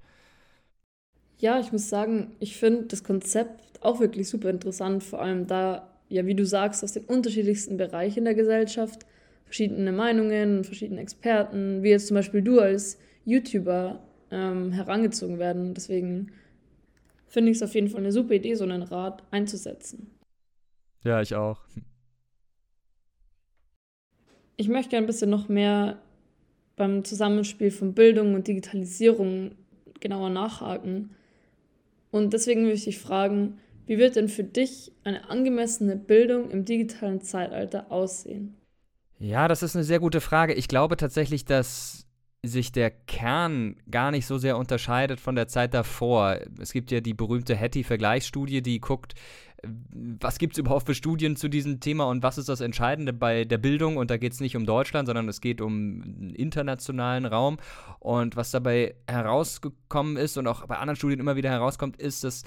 Ja, 1.37 1.59
ich 1.59 1.71
muss 1.71 1.89
sagen, 1.89 2.35
ich 2.39 2.57
finde 2.57 2.83
das 2.83 3.03
Konzept 3.03 3.61
auch 3.81 3.99
wirklich 3.99 4.29
super 4.29 4.49
interessant, 4.49 5.03
vor 5.03 5.21
allem 5.21 5.47
da, 5.47 5.89
ja, 6.09 6.25
wie 6.25 6.35
du 6.35 6.45
sagst, 6.45 6.83
aus 6.83 6.93
den 6.93 7.05
unterschiedlichsten 7.05 7.77
Bereichen 7.77 8.25
der 8.25 8.35
Gesellschaft 8.35 9.05
verschiedene 9.45 9.91
Meinungen, 9.91 10.63
verschiedene 10.63 11.01
Experten, 11.01 11.83
wie 11.83 11.89
jetzt 11.89 12.07
zum 12.07 12.15
Beispiel 12.15 12.41
du 12.41 12.59
als 12.59 12.97
YouTuber 13.25 13.99
ähm, 14.31 14.71
herangezogen 14.71 15.39
werden. 15.39 15.73
Deswegen 15.73 16.31
finde 17.27 17.51
ich 17.51 17.57
es 17.57 17.63
auf 17.63 17.75
jeden 17.75 17.89
Fall 17.89 18.01
eine 18.01 18.11
super 18.11 18.33
Idee, 18.33 18.55
so 18.55 18.63
einen 18.63 18.81
Rat 18.81 19.23
einzusetzen. 19.31 20.11
Ja, 21.03 21.21
ich 21.21 21.35
auch. 21.35 21.59
Ich 24.57 24.69
möchte 24.69 24.97
ein 24.97 25.05
bisschen 25.05 25.29
noch 25.29 25.49
mehr 25.49 25.99
beim 26.75 27.03
Zusammenspiel 27.03 27.71
von 27.71 27.93
Bildung 27.93 28.33
und 28.35 28.47
Digitalisierung 28.47 29.51
genauer 29.99 30.29
nachhaken. 30.29 31.11
Und 32.11 32.33
deswegen 32.33 32.63
möchte 32.63 32.89
ich 32.89 32.95
dich 32.95 32.99
fragen, 32.99 33.59
wie 33.85 33.97
wird 33.97 34.15
denn 34.15 34.29
für 34.29 34.43
dich 34.43 34.91
eine 35.03 35.29
angemessene 35.29 35.95
Bildung 35.95 36.49
im 36.49 36.65
digitalen 36.65 37.21
Zeitalter 37.21 37.91
aussehen? 37.91 38.55
Ja, 39.19 39.47
das 39.47 39.63
ist 39.63 39.75
eine 39.75 39.85
sehr 39.85 39.99
gute 39.99 40.21
Frage. 40.21 40.53
Ich 40.53 40.67
glaube 40.67 40.97
tatsächlich, 40.97 41.45
dass 41.45 42.04
sich 42.47 42.71
der 42.71 42.91
Kern 42.91 43.75
gar 43.89 44.11
nicht 44.11 44.25
so 44.25 44.37
sehr 44.37 44.57
unterscheidet 44.57 45.19
von 45.19 45.35
der 45.35 45.47
Zeit 45.47 45.73
davor. 45.73 46.39
Es 46.59 46.71
gibt 46.73 46.91
ja 46.91 47.01
die 47.01 47.13
berühmte 47.13 47.55
Hattie-Vergleichsstudie, 47.55 48.61
die 48.61 48.79
guckt, 48.79 49.13
was 50.19 50.37
gibt 50.37 50.53
es 50.53 50.59
überhaupt 50.59 50.85
für 50.85 50.93
Studien 50.93 51.35
zu 51.35 51.47
diesem 51.47 51.79
Thema 51.79 52.05
und 52.05 52.23
was 52.23 52.37
ist 52.37 52.49
das 52.49 52.61
Entscheidende 52.61 53.13
bei 53.13 53.45
der 53.45 53.57
Bildung? 53.57 53.97
Und 53.97 54.11
da 54.11 54.17
geht 54.17 54.33
es 54.33 54.39
nicht 54.39 54.55
um 54.55 54.65
Deutschland, 54.65 55.07
sondern 55.07 55.27
es 55.27 55.41
geht 55.41 55.61
um 55.61 56.01
einen 56.03 56.35
internationalen 56.35 57.25
Raum. 57.25 57.57
Und 57.99 58.35
was 58.35 58.51
dabei 58.51 58.95
herausgekommen 59.07 60.17
ist 60.17 60.37
und 60.37 60.47
auch 60.47 60.65
bei 60.67 60.77
anderen 60.77 60.97
Studien 60.97 61.19
immer 61.19 61.35
wieder 61.35 61.49
herauskommt, 61.49 61.97
ist, 61.97 62.23
dass 62.23 62.43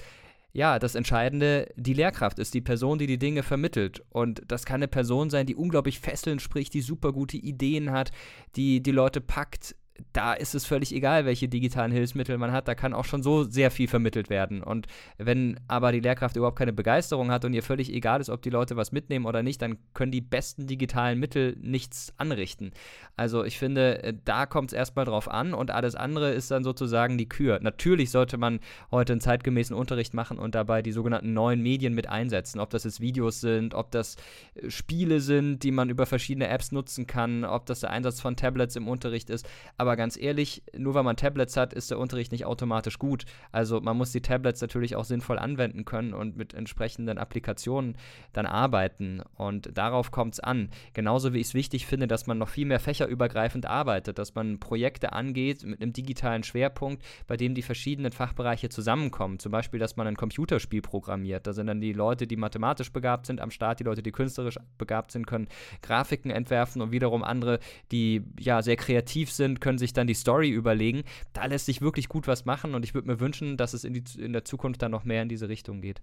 ja, 0.51 0.79
das 0.79 0.95
Entscheidende 0.95 1.71
die 1.75 1.93
Lehrkraft 1.93 2.39
ist, 2.39 2.53
die 2.53 2.61
Person, 2.61 2.97
die 2.97 3.05
die 3.05 3.19
Dinge 3.19 3.43
vermittelt. 3.43 4.03
Und 4.09 4.41
das 4.47 4.65
kann 4.65 4.77
eine 4.77 4.87
Person 4.87 5.29
sein, 5.29 5.45
die 5.45 5.55
unglaublich 5.55 5.99
fesselnd 5.99 6.41
spricht, 6.41 6.73
die 6.73 6.81
super 6.81 7.13
gute 7.13 7.37
Ideen 7.37 7.91
hat, 7.91 8.11
die 8.55 8.81
die 8.81 8.91
Leute 8.91 9.21
packt, 9.21 9.75
da 10.13 10.33
ist 10.33 10.55
es 10.55 10.65
völlig 10.65 10.93
egal, 10.93 11.25
welche 11.25 11.47
digitalen 11.47 11.91
Hilfsmittel 11.91 12.37
man 12.37 12.51
hat. 12.51 12.67
Da 12.67 12.75
kann 12.75 12.93
auch 12.93 13.05
schon 13.05 13.23
so 13.23 13.43
sehr 13.43 13.71
viel 13.71 13.87
vermittelt 13.87 14.29
werden. 14.29 14.63
Und 14.63 14.87
wenn 15.17 15.59
aber 15.67 15.91
die 15.91 15.99
Lehrkraft 15.99 16.35
überhaupt 16.35 16.57
keine 16.57 16.73
Begeisterung 16.73 17.31
hat 17.31 17.45
und 17.45 17.53
ihr 17.53 17.63
völlig 17.63 17.93
egal 17.93 18.21
ist, 18.21 18.29
ob 18.29 18.41
die 18.41 18.49
Leute 18.49 18.75
was 18.75 18.91
mitnehmen 18.91 19.25
oder 19.25 19.43
nicht, 19.43 19.61
dann 19.61 19.77
können 19.93 20.11
die 20.11 20.21
besten 20.21 20.67
digitalen 20.67 21.19
Mittel 21.19 21.57
nichts 21.61 22.13
anrichten. 22.17 22.71
Also 23.15 23.43
ich 23.43 23.57
finde, 23.57 24.03
äh, 24.03 24.13
da 24.25 24.45
kommt 24.45 24.71
es 24.71 24.77
erstmal 24.77 25.05
drauf 25.05 25.29
an 25.29 25.53
und 25.53 25.71
alles 25.71 25.95
andere 25.95 26.31
ist 26.31 26.51
dann 26.51 26.63
sozusagen 26.63 27.17
die 27.17 27.29
Kür. 27.29 27.59
Natürlich 27.61 28.11
sollte 28.11 28.37
man 28.37 28.59
heute 28.91 29.13
einen 29.13 29.21
zeitgemäßen 29.21 29.75
Unterricht 29.75 30.13
machen 30.13 30.39
und 30.39 30.55
dabei 30.55 30.81
die 30.81 30.91
sogenannten 30.91 31.33
neuen 31.33 31.61
Medien 31.61 31.93
mit 31.93 32.07
einsetzen. 32.07 32.59
Ob 32.59 32.69
das 32.69 32.83
jetzt 32.83 33.01
Videos 33.01 33.41
sind, 33.41 33.73
ob 33.73 33.91
das 33.91 34.15
äh, 34.55 34.69
Spiele 34.69 35.19
sind, 35.19 35.63
die 35.63 35.71
man 35.71 35.89
über 35.89 36.05
verschiedene 36.05 36.47
Apps 36.47 36.71
nutzen 36.71 37.07
kann, 37.07 37.43
ob 37.43 37.65
das 37.65 37.81
der 37.81 37.91
Einsatz 37.91 38.21
von 38.21 38.35
Tablets 38.35 38.75
im 38.75 38.87
Unterricht 38.87 39.29
ist. 39.29 39.47
Aber 39.77 39.88
ganz 39.95 40.17
ehrlich, 40.17 40.63
nur 40.77 40.93
weil 40.93 41.03
man 41.03 41.15
Tablets 41.15 41.57
hat, 41.57 41.73
ist 41.73 41.91
der 41.91 41.99
Unterricht 41.99 42.31
nicht 42.31 42.45
automatisch 42.45 42.99
gut. 42.99 43.25
Also 43.51 43.81
man 43.81 43.97
muss 43.97 44.11
die 44.11 44.21
Tablets 44.21 44.61
natürlich 44.61 44.95
auch 44.95 45.05
sinnvoll 45.05 45.39
anwenden 45.39 45.85
können 45.85 46.13
und 46.13 46.37
mit 46.37 46.53
entsprechenden 46.53 47.17
Applikationen 47.17 47.97
dann 48.33 48.45
arbeiten. 48.45 49.21
Und 49.35 49.77
darauf 49.77 50.11
kommt 50.11 50.35
es 50.35 50.39
an. 50.39 50.69
Genauso 50.93 51.33
wie 51.33 51.39
ich 51.39 51.47
es 51.47 51.53
wichtig 51.53 51.85
finde, 51.85 52.07
dass 52.07 52.27
man 52.27 52.37
noch 52.37 52.49
viel 52.49 52.65
mehr 52.65 52.79
fächerübergreifend 52.79 53.65
arbeitet, 53.65 54.19
dass 54.19 54.35
man 54.35 54.59
Projekte 54.59 55.13
angeht 55.13 55.63
mit 55.63 55.81
einem 55.81 55.93
digitalen 55.93 56.43
Schwerpunkt, 56.43 57.03
bei 57.27 57.37
dem 57.37 57.55
die 57.55 57.61
verschiedenen 57.61 58.11
Fachbereiche 58.11 58.69
zusammenkommen. 58.69 59.39
Zum 59.39 59.51
Beispiel, 59.51 59.79
dass 59.79 59.95
man 59.95 60.07
ein 60.07 60.17
Computerspiel 60.17 60.81
programmiert. 60.81 61.47
Da 61.47 61.53
sind 61.53 61.67
dann 61.67 61.81
die 61.81 61.93
Leute, 61.93 62.27
die 62.27 62.35
mathematisch 62.37 62.91
begabt 62.91 63.25
sind 63.25 63.41
am 63.41 63.51
Start, 63.51 63.79
die 63.79 63.83
Leute, 63.83 64.03
die 64.03 64.11
künstlerisch 64.11 64.57
begabt 64.77 65.11
sind, 65.11 65.25
können 65.25 65.47
Grafiken 65.81 66.31
entwerfen 66.31 66.81
und 66.81 66.91
wiederum 66.91 67.23
andere, 67.23 67.59
die 67.91 68.23
ja 68.39 68.61
sehr 68.61 68.75
kreativ 68.75 69.31
sind, 69.31 69.61
können 69.61 69.77
sich 69.79 69.93
dann 69.93 70.05
die 70.05 70.13
Story 70.13 70.49
überlegen. 70.49 71.03
Da 71.33 71.45
lässt 71.45 71.65
sich 71.65 71.81
wirklich 71.81 72.07
gut 72.07 72.27
was 72.27 72.45
machen 72.45 72.75
und 72.75 72.83
ich 72.83 72.93
würde 72.93 73.07
mir 73.07 73.19
wünschen, 73.19 73.57
dass 73.57 73.73
es 73.73 73.83
in, 73.83 73.93
die, 73.93 74.03
in 74.19 74.33
der 74.33 74.45
Zukunft 74.45 74.83
dann 74.83 74.91
noch 74.91 75.05
mehr 75.05 75.23
in 75.23 75.29
diese 75.29 75.49
Richtung 75.49 75.81
geht. 75.81 76.01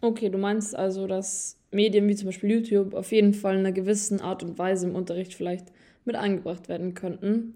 Okay, 0.00 0.28
du 0.28 0.38
meinst 0.38 0.76
also, 0.76 1.06
dass 1.06 1.58
Medien 1.70 2.06
wie 2.06 2.14
zum 2.14 2.26
Beispiel 2.26 2.50
YouTube 2.50 2.94
auf 2.94 3.10
jeden 3.10 3.34
Fall 3.34 3.54
in 3.54 3.60
einer 3.60 3.72
gewissen 3.72 4.20
Art 4.20 4.42
und 4.42 4.58
Weise 4.58 4.86
im 4.86 4.94
Unterricht 4.94 5.34
vielleicht 5.34 5.72
mit 6.04 6.14
eingebracht 6.14 6.68
werden 6.68 6.94
könnten. 6.94 7.54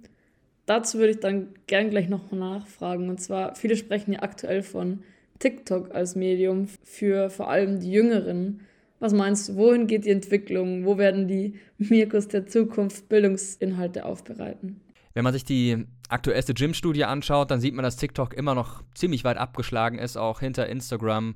Dazu 0.66 0.98
würde 0.98 1.12
ich 1.12 1.20
dann 1.20 1.54
gern 1.66 1.90
gleich 1.90 2.08
noch 2.08 2.30
nachfragen. 2.32 3.08
Und 3.08 3.20
zwar, 3.20 3.54
viele 3.54 3.76
sprechen 3.76 4.12
ja 4.12 4.22
aktuell 4.22 4.62
von 4.62 5.02
TikTok 5.38 5.94
als 5.94 6.14
Medium 6.14 6.68
für 6.84 7.30
vor 7.30 7.48
allem 7.48 7.80
die 7.80 7.90
Jüngeren. 7.90 8.60
Was 9.02 9.12
meinst 9.12 9.49
du, 9.49 9.56
wohin 9.56 9.88
geht 9.88 10.04
die 10.04 10.11
Entwicklung? 10.11 10.85
Wo 10.85 10.97
werden 10.97 11.26
die 11.26 11.59
Mirkus 11.76 12.28
der 12.28 12.47
Zukunft 12.47 13.09
Bildungsinhalte 13.09 14.04
aufbereiten? 14.04 14.80
Wenn 15.12 15.25
man 15.25 15.32
sich 15.32 15.44
die 15.44 15.87
aktuellste 16.09 16.54
Gym-Studie 16.54 17.04
anschaut, 17.04 17.50
dann 17.50 17.61
sieht 17.61 17.75
man, 17.75 17.82
dass 17.82 17.97
TikTok 17.97 18.32
immer 18.32 18.54
noch 18.54 18.85
ziemlich 18.94 19.25
weit 19.25 19.38
abgeschlagen 19.38 19.99
ist, 19.99 20.16
auch 20.16 20.38
hinter 20.38 20.68
Instagram 20.68 21.35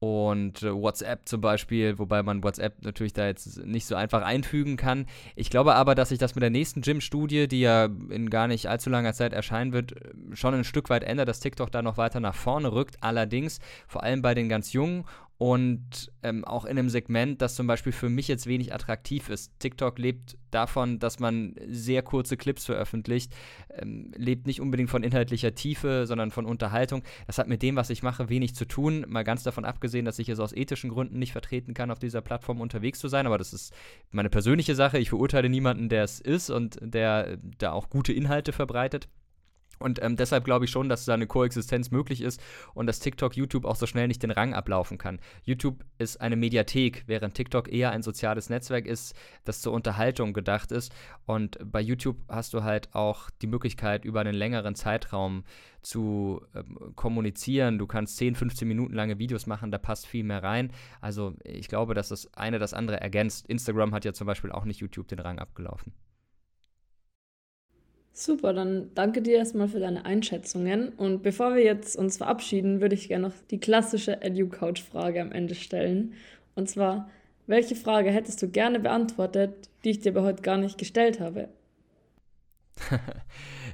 und 0.00 0.62
äh, 0.62 0.74
WhatsApp 0.74 1.28
zum 1.28 1.40
Beispiel, 1.40 1.98
wobei 1.98 2.22
man 2.22 2.42
WhatsApp 2.42 2.84
natürlich 2.84 3.12
da 3.12 3.26
jetzt 3.26 3.64
nicht 3.64 3.86
so 3.86 3.94
einfach 3.94 4.22
einfügen 4.22 4.76
kann. 4.76 5.06
Ich 5.36 5.50
glaube 5.50 5.76
aber, 5.76 5.94
dass 5.94 6.08
sich 6.08 6.18
das 6.18 6.34
mit 6.34 6.42
der 6.42 6.50
nächsten 6.50 6.80
Gym-Studie, 6.80 7.48
die 7.48 7.60
ja 7.60 7.88
in 8.10 8.28
gar 8.28 8.48
nicht 8.48 8.66
allzu 8.66 8.90
langer 8.90 9.14
Zeit 9.14 9.32
erscheinen 9.32 9.72
wird, 9.72 9.94
schon 10.32 10.52
ein 10.52 10.64
Stück 10.64 10.90
weit 10.90 11.04
ändert, 11.04 11.28
dass 11.28 11.40
TikTok 11.40 11.70
da 11.70 11.80
noch 11.80 11.96
weiter 11.96 12.20
nach 12.20 12.34
vorne 12.34 12.72
rückt. 12.72 12.96
Allerdings 13.00 13.60
vor 13.86 14.02
allem 14.02 14.20
bei 14.20 14.34
den 14.34 14.48
ganz 14.48 14.72
Jungen 14.72 15.04
und 15.36 16.12
ähm, 16.22 16.44
auch 16.44 16.64
in 16.64 16.78
einem 16.78 16.88
Segment, 16.88 17.42
das 17.42 17.56
zum 17.56 17.66
Beispiel 17.66 17.92
für 17.92 18.08
mich 18.08 18.28
jetzt 18.28 18.46
wenig 18.46 18.72
attraktiv 18.72 19.28
ist. 19.28 19.52
TikTok 19.58 19.98
lebt 19.98 20.38
davon, 20.52 21.00
dass 21.00 21.18
man 21.18 21.56
sehr 21.66 22.02
kurze 22.02 22.36
Clips 22.36 22.64
veröffentlicht, 22.64 23.34
ähm, 23.70 24.12
lebt 24.16 24.46
nicht 24.46 24.60
unbedingt 24.60 24.90
von 24.90 25.02
inhaltlicher 25.02 25.54
Tiefe, 25.54 26.06
sondern 26.06 26.30
von 26.30 26.46
Unterhaltung. 26.46 27.02
Das 27.26 27.38
hat 27.38 27.48
mit 27.48 27.62
dem, 27.62 27.74
was 27.74 27.90
ich 27.90 28.04
mache, 28.04 28.28
wenig 28.28 28.54
zu 28.54 28.64
tun. 28.64 29.04
Mal 29.08 29.24
ganz 29.24 29.42
davon 29.42 29.64
abgesehen, 29.64 30.04
dass 30.04 30.20
ich 30.20 30.28
es 30.28 30.38
aus 30.38 30.52
ethischen 30.52 30.90
Gründen 30.90 31.18
nicht 31.18 31.32
vertreten 31.32 31.74
kann, 31.74 31.90
auf 31.90 31.98
dieser 31.98 32.20
Plattform 32.20 32.60
unterwegs 32.60 33.00
zu 33.00 33.08
sein. 33.08 33.26
Aber 33.26 33.38
das 33.38 33.52
ist 33.52 33.74
meine 34.12 34.30
persönliche 34.30 34.76
Sache. 34.76 34.98
Ich 34.98 35.08
verurteile 35.08 35.48
niemanden, 35.48 35.88
der 35.88 36.04
es 36.04 36.20
ist 36.20 36.50
und 36.50 36.78
der 36.80 37.38
da 37.58 37.72
auch 37.72 37.90
gute 37.90 38.12
Inhalte 38.12 38.52
verbreitet. 38.52 39.08
Und 39.78 40.02
ähm, 40.02 40.16
deshalb 40.16 40.44
glaube 40.44 40.64
ich 40.64 40.70
schon, 40.70 40.88
dass 40.88 41.04
da 41.04 41.14
eine 41.14 41.26
Koexistenz 41.26 41.90
möglich 41.90 42.20
ist 42.20 42.40
und 42.74 42.86
dass 42.86 43.00
TikTok 43.00 43.36
YouTube 43.36 43.64
auch 43.64 43.76
so 43.76 43.86
schnell 43.86 44.08
nicht 44.08 44.22
den 44.22 44.30
Rang 44.30 44.54
ablaufen 44.54 44.98
kann. 44.98 45.20
YouTube 45.42 45.84
ist 45.98 46.20
eine 46.20 46.36
Mediathek, 46.36 47.04
während 47.06 47.34
TikTok 47.34 47.72
eher 47.72 47.90
ein 47.90 48.02
soziales 48.02 48.50
Netzwerk 48.50 48.86
ist, 48.86 49.14
das 49.44 49.60
zur 49.60 49.72
Unterhaltung 49.72 50.32
gedacht 50.32 50.72
ist. 50.72 50.92
Und 51.26 51.58
bei 51.64 51.80
YouTube 51.80 52.18
hast 52.28 52.54
du 52.54 52.62
halt 52.62 52.94
auch 52.94 53.30
die 53.42 53.46
Möglichkeit, 53.46 54.04
über 54.04 54.20
einen 54.20 54.34
längeren 54.34 54.74
Zeitraum 54.74 55.44
zu 55.82 56.40
ähm, 56.54 56.92
kommunizieren. 56.96 57.78
Du 57.78 57.86
kannst 57.86 58.16
10, 58.16 58.34
15 58.34 58.66
Minuten 58.66 58.94
lange 58.94 59.18
Videos 59.18 59.46
machen, 59.46 59.70
da 59.70 59.78
passt 59.78 60.06
viel 60.06 60.24
mehr 60.24 60.42
rein. 60.42 60.72
Also 61.00 61.34
ich 61.44 61.68
glaube, 61.68 61.94
dass 61.94 62.08
das 62.08 62.32
eine 62.34 62.58
das 62.58 62.74
andere 62.74 63.00
ergänzt. 63.00 63.46
Instagram 63.46 63.94
hat 63.94 64.04
ja 64.04 64.12
zum 64.12 64.26
Beispiel 64.26 64.50
auch 64.50 64.64
nicht 64.64 64.80
YouTube 64.80 65.08
den 65.08 65.18
Rang 65.18 65.38
abgelaufen. 65.38 65.92
Super, 68.16 68.52
dann 68.52 68.92
danke 68.94 69.22
dir 69.22 69.38
erstmal 69.38 69.66
für 69.66 69.80
deine 69.80 70.04
Einschätzungen. 70.04 70.90
Und 70.90 71.24
bevor 71.24 71.56
wir 71.56 71.64
jetzt 71.64 71.96
uns 71.96 72.18
verabschieden, 72.18 72.80
würde 72.80 72.94
ich 72.94 73.08
gerne 73.08 73.26
noch 73.26 73.34
die 73.50 73.58
klassische 73.58 74.22
Edu-Couch-Frage 74.22 75.20
am 75.20 75.32
Ende 75.32 75.56
stellen. 75.56 76.14
Und 76.54 76.70
zwar, 76.70 77.10
welche 77.48 77.74
Frage 77.74 78.12
hättest 78.12 78.40
du 78.40 78.48
gerne 78.48 78.78
beantwortet, 78.78 79.68
die 79.82 79.90
ich 79.90 79.98
dir 79.98 80.12
aber 80.12 80.22
heute 80.22 80.42
gar 80.42 80.58
nicht 80.58 80.78
gestellt 80.78 81.18
habe? 81.18 81.48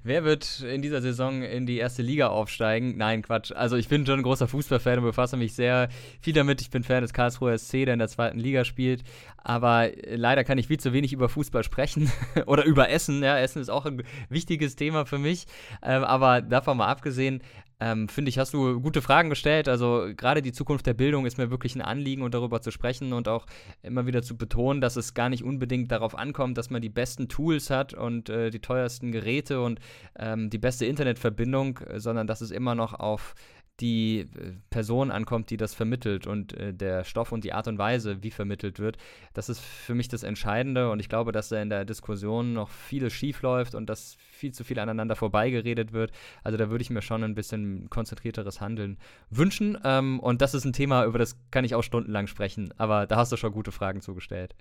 Wer 0.03 0.25
wird 0.25 0.61
in 0.61 0.83
dieser 0.83 1.01
Saison 1.01 1.43
in 1.43 1.67
die 1.67 1.79
erste 1.79 2.03
Liga 2.03 2.29
aufsteigen? 2.29 2.97
Nein, 2.97 3.23
Quatsch. 3.23 3.53
Also 3.53 3.77
ich 3.77 3.89
bin 3.89 4.07
schon 4.07 4.21
ein 4.21 4.23
großer 4.23 4.49
Fußballfan 4.49 4.99
und 4.99 5.05
befasse 5.05 5.37
mich 5.37 5.55
sehr 5.55 5.89
viel 6.21 6.33
damit. 6.33 6.61
Ich 6.61 6.71
bin 6.71 6.83
Fan 6.83 7.03
des 7.03 7.13
Karlsruher 7.13 7.57
SC, 7.57 7.85
der 7.85 7.95
in 7.95 7.99
der 7.99 8.09
zweiten 8.09 8.39
Liga 8.39 8.65
spielt. 8.65 9.03
Aber 9.39 9.89
leider 10.05 10.45
kann 10.45 10.59
ich 10.59 10.67
viel 10.67 10.81
zu 10.81 10.93
wenig 10.93 11.13
über 11.13 11.29
Fußball 11.29 11.65
sprechen 11.65 12.11
oder 12.47 12.65
über 12.65 12.91
Essen. 12.91 13.23
Ja, 13.23 13.39
Essen 13.39 13.63
ist 13.63 13.71
auch 13.71 13.87
ein 13.87 14.03
wichtiges 14.29 14.77
Thema 14.77 15.07
für 15.07 15.19
mich. 15.19 15.47
Ähm, 15.83 16.05
aber 16.05 16.43
davon 16.43 16.77
mal 16.77 16.89
abgesehen, 16.89 17.43
ähm, 17.81 18.09
finde 18.09 18.29
ich, 18.29 18.39
hast 18.39 18.53
du 18.53 18.79
gute 18.81 19.01
Fragen 19.01 19.31
gestellt. 19.31 19.67
Also 19.67 20.09
gerade 20.15 20.43
die 20.43 20.53
Zukunft 20.53 20.87
der 20.87 20.93
Bildung 20.95 21.25
ist 21.25 21.39
mir 21.39 21.51
wirklich 21.51 21.75
ein 21.75 21.81
Anliegen 21.81 22.23
und 22.23 22.35
darüber 22.35 22.61
zu 22.61 22.71
sprechen 22.71 23.15
und 23.15 23.27
auch 23.27 23.47
immer 23.83 24.07
wieder 24.07 24.23
zu 24.23 24.37
betonen, 24.37 24.83
dass 24.83 24.97
es 24.97 25.15
gar 25.15 25.31
nicht 25.31 25.43
unbedingt 25.43 25.91
darauf 25.91 26.15
ankommt, 26.15 26.59
dass 26.59 26.69
man 26.69 26.83
die 26.83 26.91
besten 26.91 27.29
Tools 27.29 27.71
hat 27.71 27.95
und 27.95 28.29
äh, 28.29 28.51
die 28.51 28.61
teuersten 28.61 29.13
Geräte 29.13 29.63
und 29.63 29.80
ähm, 30.19 30.51
die 30.51 30.59
beste 30.59 30.87
Internetverbindung, 30.87 31.81
sondern 31.97 32.27
dass 32.27 32.41
es 32.41 32.51
immer 32.51 32.75
noch 32.75 32.95
auf 32.95 33.35
die 33.81 34.21
äh, 34.21 34.27
Person 34.69 35.11
ankommt, 35.11 35.51
die 35.51 35.57
das 35.57 35.75
vermittelt 35.75 36.27
und 36.27 36.53
äh, 36.53 36.73
der 36.73 37.05
Stoff 37.05 37.33
und 37.33 37.45
die 37.45 37.53
Art 37.53 37.67
und 37.69 37.79
Weise, 37.79 38.23
wie 38.23 38.31
vermittelt 38.31 38.79
wird. 38.79 38.99
Das 39.35 39.49
ist 39.49 39.61
für 39.61 39.95
mich 39.95 40.09
das 40.09 40.23
Entscheidende 40.23 40.91
und 40.91 41.01
ich 41.01 41.09
glaube, 41.09 41.33
dass 41.33 41.49
da 41.49 41.61
in 41.61 41.71
der 41.71 41.85
Diskussion 41.85 42.53
noch 42.53 42.69
vieles 42.69 43.13
schief 43.13 43.43
läuft 43.43 43.75
und 43.75 43.89
dass 43.89 44.17
viel 44.19 44.53
zu 44.53 44.65
viel 44.65 44.79
aneinander 44.79 45.17
vorbeigeredet 45.17 45.93
wird. 45.93 46.13
Also 46.45 46.59
da 46.59 46.71
würde 46.71 46.83
ich 46.83 46.91
mir 46.91 47.03
schon 47.03 47.25
ein 47.25 47.35
bisschen 47.35 47.89
konzentrierteres 47.91 48.61
Handeln 48.61 48.99
wünschen 49.31 49.79
ähm, 49.85 50.21
und 50.21 50.43
das 50.43 50.55
ist 50.55 50.65
ein 50.65 50.73
Thema, 50.73 51.05
über 51.05 51.19
das 51.19 51.37
kann 51.51 51.65
ich 51.65 51.75
auch 51.75 51.83
stundenlang 51.83 52.27
sprechen, 52.27 52.73
aber 52.77 53.07
da 53.07 53.17
hast 53.17 53.33
du 53.33 53.37
schon 53.37 53.53
gute 53.53 53.73
Fragen 53.73 54.01
zugestellt. 54.01 54.55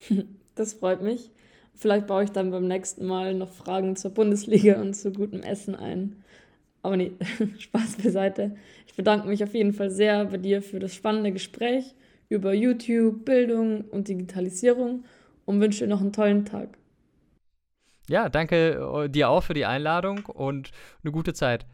Das 0.54 0.72
freut 0.72 1.02
mich. 1.02 1.30
Vielleicht 1.76 2.06
baue 2.06 2.24
ich 2.24 2.30
dann 2.32 2.50
beim 2.50 2.66
nächsten 2.66 3.06
Mal 3.06 3.34
noch 3.34 3.50
Fragen 3.50 3.96
zur 3.96 4.10
Bundesliga 4.12 4.80
und 4.80 4.94
zu 4.94 5.12
gutem 5.12 5.42
Essen 5.42 5.74
ein. 5.74 6.24
Aber 6.82 6.96
nee, 6.96 7.12
Spaß 7.58 7.96
beiseite. 8.02 8.56
Ich 8.86 8.94
bedanke 8.94 9.28
mich 9.28 9.44
auf 9.44 9.54
jeden 9.54 9.72
Fall 9.72 9.90
sehr 9.90 10.24
bei 10.24 10.38
dir 10.38 10.62
für 10.62 10.78
das 10.78 10.94
spannende 10.94 11.32
Gespräch 11.32 11.94
über 12.28 12.54
YouTube, 12.54 13.24
Bildung 13.24 13.82
und 13.82 14.08
Digitalisierung 14.08 15.04
und 15.44 15.60
wünsche 15.60 15.84
dir 15.84 15.90
noch 15.90 16.00
einen 16.00 16.12
tollen 16.12 16.44
Tag. 16.44 16.78
Ja, 18.08 18.28
danke 18.28 19.04
äh, 19.04 19.08
dir 19.08 19.28
auch 19.28 19.42
für 19.42 19.54
die 19.54 19.66
Einladung 19.66 20.26
und 20.26 20.70
eine 21.02 21.12
gute 21.12 21.34
Zeit. 21.34 21.66